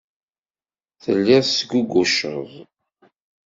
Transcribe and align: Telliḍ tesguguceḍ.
Telliḍ 1.01 1.39
tesguguceḍ. 1.45 2.49